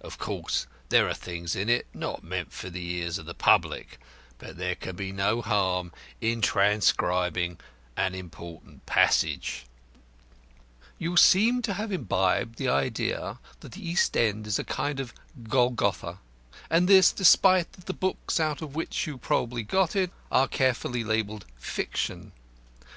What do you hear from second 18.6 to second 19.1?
of which